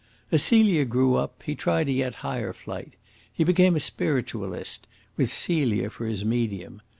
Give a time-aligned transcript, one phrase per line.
[0.31, 2.95] As Celia grew up, he tried a yet higher flight
[3.31, 6.81] he became a spiritualist, with Celia for his medium.